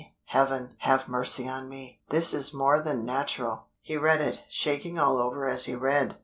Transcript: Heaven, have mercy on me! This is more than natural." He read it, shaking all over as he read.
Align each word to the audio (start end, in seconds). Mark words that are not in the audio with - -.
Heaven, 0.25 0.73
have 0.79 1.07
mercy 1.07 1.47
on 1.47 1.69
me! 1.69 2.01
This 2.09 2.33
is 2.33 2.55
more 2.55 2.81
than 2.81 3.05
natural." 3.05 3.67
He 3.81 3.97
read 3.97 4.19
it, 4.19 4.41
shaking 4.49 4.97
all 4.97 5.17
over 5.19 5.47
as 5.47 5.65
he 5.65 5.75
read. 5.75 6.17